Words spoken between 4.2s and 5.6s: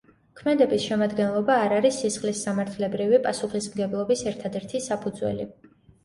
ერთადერთი საფუძველი.